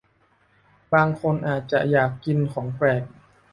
[0.93, 3.03] บางคนอาจจะอยากกินของแปลก